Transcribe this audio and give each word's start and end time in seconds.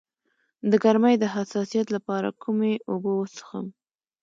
د 0.69 0.71
ګرمۍ 0.83 1.15
د 1.19 1.25
حساسیت 1.35 1.87
لپاره 1.95 2.29
کومې 2.43 2.73
اوبه 2.91 3.11
وڅښم؟ 3.15 3.67